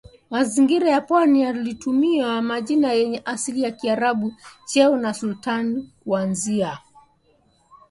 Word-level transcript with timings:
mazingira 0.29 0.89
ya 0.89 1.01
Pwani 1.01 1.45
walitumia 1.45 2.41
majina 2.41 2.93
yenye 2.93 3.21
asili 3.25 3.61
ya 3.61 3.71
Kiarabu 3.71 4.33
cheo 4.65 5.01
cha 5.01 5.13
Sultan 5.13 5.89
kuanzia 6.03 6.57
miaka 6.67 6.81